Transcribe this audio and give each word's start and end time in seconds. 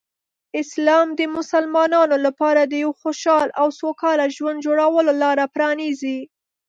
اسلام 0.61 1.07
د 1.19 1.21
مسلمانانو 1.37 2.17
لپاره 2.25 2.61
د 2.65 2.73
یو 2.83 2.91
خوشحال 3.01 3.47
او 3.61 3.67
سوکاله 3.79 4.25
ژوند 4.35 4.63
جوړولو 4.65 5.11
لاره 5.23 5.45
پرانیزي. 5.55 6.19